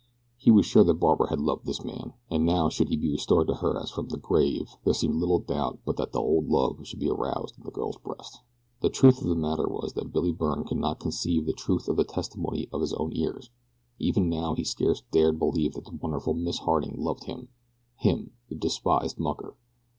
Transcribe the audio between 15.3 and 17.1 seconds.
believe that the wonderful Miss Harding